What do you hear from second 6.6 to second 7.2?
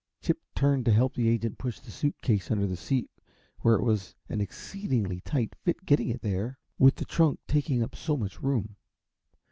with the